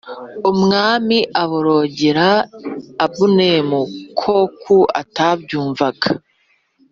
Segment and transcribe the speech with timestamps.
[0.51, 2.27] Umwami aborogera
[3.05, 3.79] Abuneri
[4.19, 6.09] koku atabyumvaga